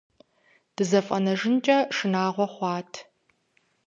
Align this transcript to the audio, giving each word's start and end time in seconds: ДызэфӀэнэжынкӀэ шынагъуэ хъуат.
ДызэфӀэнэжынкӀэ 0.75 1.77
шынагъуэ 1.95 2.47
хъуат. 2.53 2.91